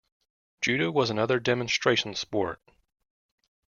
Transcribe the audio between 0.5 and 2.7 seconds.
Judo was another demonstration sport.